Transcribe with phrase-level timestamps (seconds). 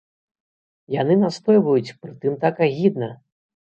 [1.01, 3.17] Яны настойваюць, прытым так агідна!